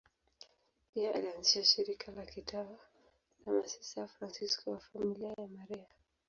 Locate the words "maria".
5.47-5.85